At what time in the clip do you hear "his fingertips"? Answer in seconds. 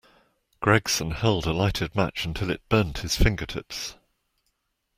3.01-3.93